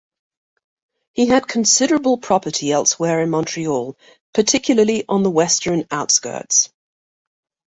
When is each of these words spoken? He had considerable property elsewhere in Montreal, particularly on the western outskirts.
He 1.13 1.27
had 1.27 1.47
considerable 1.47 2.17
property 2.17 2.71
elsewhere 2.71 3.21
in 3.21 3.29
Montreal, 3.29 3.95
particularly 4.33 5.05
on 5.07 5.21
the 5.21 5.29
western 5.29 5.85
outskirts. 5.91 6.73